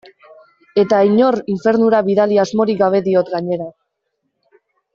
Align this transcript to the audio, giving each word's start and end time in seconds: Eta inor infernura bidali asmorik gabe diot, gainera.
Eta 0.83 1.01
inor 1.09 1.37
infernura 1.57 1.99
bidali 2.09 2.39
asmorik 2.45 2.81
gabe 2.81 3.03
diot, 3.09 3.31
gainera. 3.37 3.69